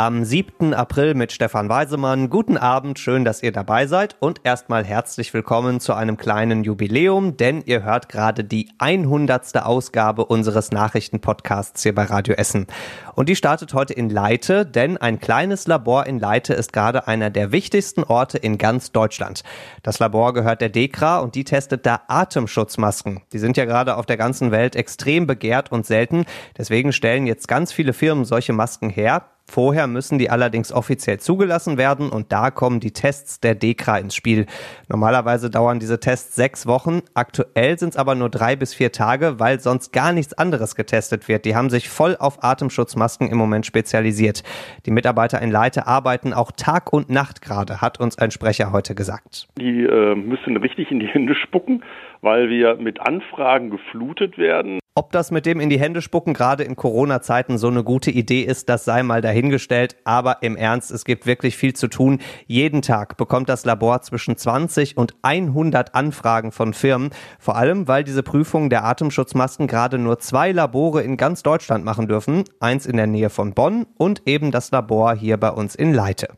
[0.00, 0.72] Am 7.
[0.72, 2.30] April mit Stefan Weisemann.
[2.30, 7.36] Guten Abend, schön, dass ihr dabei seid und erstmal herzlich willkommen zu einem kleinen Jubiläum,
[7.36, 9.58] denn ihr hört gerade die 100.
[9.62, 12.66] Ausgabe unseres Nachrichtenpodcasts hier bei Radio Essen.
[13.14, 17.28] Und die startet heute in Leite, denn ein kleines Labor in Leite ist gerade einer
[17.28, 19.42] der wichtigsten Orte in ganz Deutschland.
[19.82, 23.20] Das Labor gehört der DEKRA und die testet da Atemschutzmasken.
[23.34, 26.24] Die sind ja gerade auf der ganzen Welt extrem begehrt und selten.
[26.56, 29.26] Deswegen stellen jetzt ganz viele Firmen solche Masken her.
[29.46, 34.14] Vorher müssen die allerdings offiziell zugelassen werden und da kommen die Tests der DEKRA ins
[34.14, 34.46] Spiel.
[34.88, 39.40] Normalerweise dauern diese Tests sechs Wochen, aktuell sind es aber nur drei bis vier Tage,
[39.40, 41.44] weil sonst gar nichts anderes getestet wird.
[41.44, 44.42] Die haben sich voll auf Atemschutzmasken im Moment spezialisiert.
[44.86, 48.94] Die Mitarbeiter in Leite arbeiten auch Tag und Nacht gerade, hat uns ein Sprecher heute
[48.94, 49.48] gesagt.
[49.58, 51.82] Die äh, müssen richtig in die Hände spucken,
[52.20, 54.78] weil wir mit Anfragen geflutet werden.
[55.00, 58.42] Ob das mit dem in die Hände spucken gerade in Corona-Zeiten so eine gute Idee
[58.42, 59.96] ist, das sei mal dahingestellt.
[60.04, 62.18] Aber im Ernst, es gibt wirklich viel zu tun.
[62.46, 67.12] Jeden Tag bekommt das Labor zwischen 20 und 100 Anfragen von Firmen.
[67.38, 72.06] Vor allem, weil diese Prüfungen der Atemschutzmasken gerade nur zwei Labore in ganz Deutschland machen
[72.06, 72.44] dürfen.
[72.60, 76.28] Eins in der Nähe von Bonn und eben das Labor hier bei uns in Leite.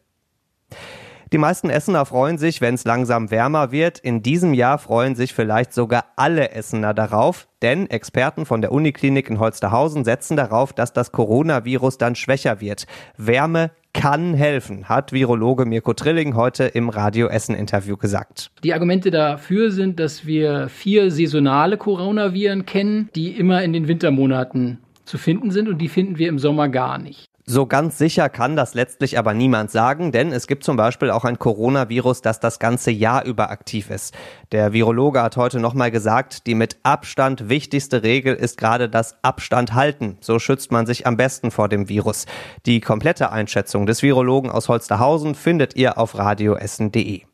[1.32, 3.98] Die meisten Essener freuen sich, wenn es langsam wärmer wird.
[3.98, 9.30] In diesem Jahr freuen sich vielleicht sogar alle Essener darauf, denn Experten von der Uniklinik
[9.30, 12.84] in Holsterhausen setzen darauf, dass das Coronavirus dann schwächer wird.
[13.16, 18.50] Wärme kann helfen, hat Virologe Mirko Trilling heute im Radio Essen Interview gesagt.
[18.62, 24.80] Die Argumente dafür sind, dass wir vier saisonale Coronaviren kennen, die immer in den Wintermonaten
[25.06, 27.31] zu finden sind und die finden wir im Sommer gar nicht.
[27.52, 31.26] So ganz sicher kann das letztlich aber niemand sagen, denn es gibt zum Beispiel auch
[31.26, 34.14] ein Coronavirus, das das ganze Jahr über aktiv ist.
[34.52, 39.74] Der Virologe hat heute nochmal gesagt, die mit Abstand wichtigste Regel ist gerade das Abstand
[39.74, 40.16] halten.
[40.22, 42.24] So schützt man sich am besten vor dem Virus.
[42.64, 47.31] Die komplette Einschätzung des Virologen aus Holsterhausen findet ihr auf radioessen.de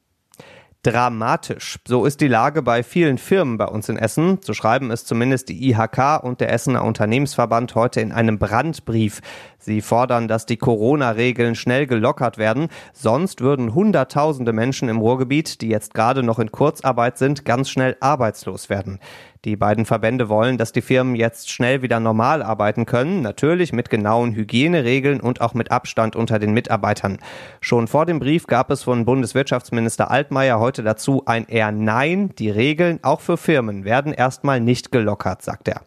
[0.90, 1.78] dramatisch.
[1.86, 4.38] So ist die Lage bei vielen Firmen bei uns in Essen.
[4.42, 9.20] So schreiben es zumindest die IHK und der Essener Unternehmensverband heute in einem Brandbrief.
[9.58, 12.68] Sie fordern, dass die Corona-Regeln schnell gelockert werden.
[12.94, 17.96] Sonst würden Hunderttausende Menschen im Ruhrgebiet, die jetzt gerade noch in Kurzarbeit sind, ganz schnell
[18.00, 18.98] arbeitslos werden.
[19.44, 23.90] Die beiden Verbände wollen, dass die Firmen jetzt schnell wieder normal arbeiten können, natürlich mit
[23.90, 27.18] genauen Hygieneregeln und auch mit Abstand unter den Mitarbeitern.
[27.60, 32.34] Schon vor dem Brief gab es von Bundeswirtschaftsminister Altmaier heute dazu ein eher Nein.
[32.38, 35.82] Die Regeln auch für Firmen werden erstmal nicht gelockert, sagt er.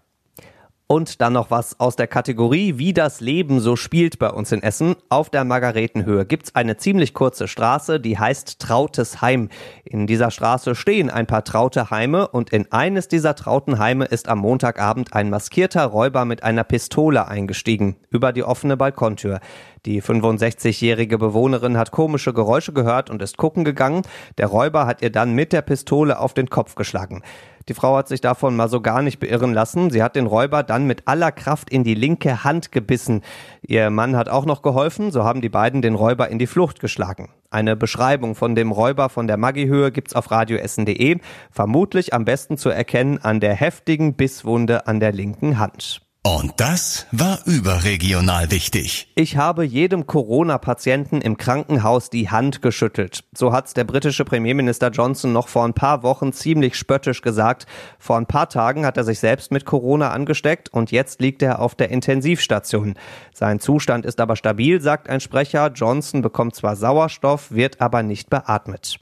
[0.91, 4.61] Und dann noch was aus der Kategorie, wie das Leben so spielt bei uns in
[4.61, 4.97] Essen.
[5.07, 9.47] Auf der Margaretenhöhe gibt's eine ziemlich kurze Straße, die heißt Trautes Heim.
[9.85, 14.27] In dieser Straße stehen ein paar traute Heime und in eines dieser trauten Heime ist
[14.27, 19.39] am Montagabend ein maskierter Räuber mit einer Pistole eingestiegen über die offene Balkontür.
[19.85, 24.01] Die 65-jährige Bewohnerin hat komische Geräusche gehört und ist gucken gegangen.
[24.37, 27.23] Der Räuber hat ihr dann mit der Pistole auf den Kopf geschlagen.
[27.67, 29.89] Die Frau hat sich davon mal so gar nicht beirren lassen.
[29.89, 33.21] Sie hat den Räuber dann mit aller Kraft in die linke Hand gebissen.
[33.61, 36.79] Ihr Mann hat auch noch geholfen, so haben die beiden den Räuber in die Flucht
[36.79, 37.29] geschlagen.
[37.49, 41.19] Eine Beschreibung von dem Räuber von der Maggi-Höhe gibt's auf radioessen.de,
[41.51, 46.01] vermutlich am besten zu erkennen an der heftigen Bisswunde an der linken Hand.
[46.23, 49.11] Und das war überregional wichtig.
[49.15, 53.23] Ich habe jedem Corona-Patienten im Krankenhaus die Hand geschüttelt.
[53.35, 57.65] So hat's der britische Premierminister Johnson noch vor ein paar Wochen ziemlich spöttisch gesagt.
[57.97, 61.59] Vor ein paar Tagen hat er sich selbst mit Corona angesteckt und jetzt liegt er
[61.59, 62.93] auf der Intensivstation.
[63.33, 65.71] Sein Zustand ist aber stabil, sagt ein Sprecher.
[65.73, 68.99] Johnson bekommt zwar Sauerstoff, wird aber nicht beatmet.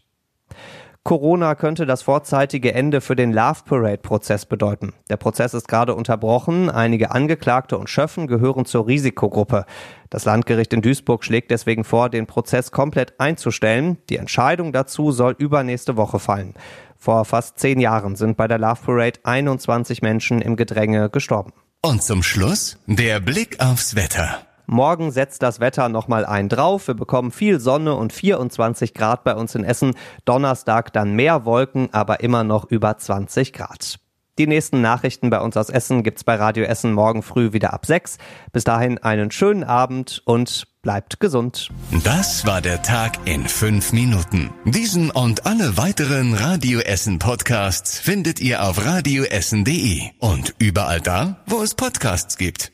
[1.03, 4.93] Corona könnte das vorzeitige Ende für den Love Parade Prozess bedeuten.
[5.09, 6.69] Der Prozess ist gerade unterbrochen.
[6.69, 9.65] Einige Angeklagte und Schöffen gehören zur Risikogruppe.
[10.09, 13.97] Das Landgericht in Duisburg schlägt deswegen vor, den Prozess komplett einzustellen.
[14.09, 16.53] Die Entscheidung dazu soll übernächste Woche fallen.
[16.97, 21.53] Vor fast zehn Jahren sind bei der Love Parade 21 Menschen im Gedränge gestorben.
[21.81, 24.48] Und zum Schluss der Blick aufs Wetter.
[24.71, 26.87] Morgen setzt das Wetter nochmal ein drauf.
[26.87, 29.95] Wir bekommen viel Sonne und 24 Grad bei uns in Essen.
[30.25, 33.99] Donnerstag dann mehr Wolken, aber immer noch über 20 Grad.
[34.37, 37.87] Die nächsten Nachrichten bei uns aus Essen gibt's bei Radio Essen morgen früh wieder ab
[37.87, 38.19] 6.
[38.51, 41.69] Bis dahin einen schönen Abend und bleibt gesund.
[42.03, 44.51] Das war der Tag in fünf Minuten.
[44.65, 51.63] Diesen und alle weiteren Radio Essen Podcasts findet ihr auf radioessen.de und überall da, wo
[51.63, 52.71] es Podcasts gibt.